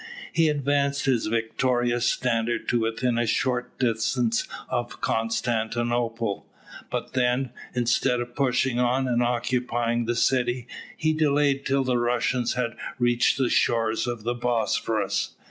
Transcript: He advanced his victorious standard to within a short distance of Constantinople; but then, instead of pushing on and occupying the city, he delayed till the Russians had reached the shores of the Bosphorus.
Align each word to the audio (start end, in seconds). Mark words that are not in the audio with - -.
He 0.33 0.49
advanced 0.49 1.05
his 1.05 1.27
victorious 1.27 2.07
standard 2.07 2.67
to 2.69 2.79
within 2.79 3.19
a 3.19 3.27
short 3.27 3.77
distance 3.77 4.47
of 4.67 4.99
Constantinople; 4.99 6.47
but 6.89 7.13
then, 7.13 7.51
instead 7.75 8.19
of 8.19 8.33
pushing 8.35 8.79
on 8.79 9.07
and 9.07 9.21
occupying 9.21 10.05
the 10.05 10.15
city, 10.15 10.67
he 10.97 11.13
delayed 11.13 11.67
till 11.67 11.83
the 11.83 11.97
Russians 11.99 12.55
had 12.55 12.75
reached 12.97 13.37
the 13.37 13.47
shores 13.47 14.07
of 14.07 14.23
the 14.23 14.33
Bosphorus. 14.33 15.35